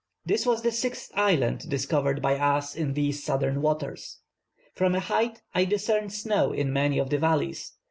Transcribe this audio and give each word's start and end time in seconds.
This 0.25 0.47
was 0.47 0.63
the 0.63 0.71
sixth 0.71 1.11
island 1.13 1.69
discovered 1.69 2.23
by 2.23 2.35
us 2.35 2.73
in 2.75 2.95
these 2.95 3.23
southern 3.23 3.61
waters. 3.61 4.17
From 4.73 4.95
a 4.95 4.99
height 4.99 5.43
I 5.53 5.63
discerned 5.63 6.11
snow 6.11 6.51
in 6.51 6.73
many 6.73 6.97
of 6.97 7.11
the 7.11 7.19
valleys. 7.19 7.73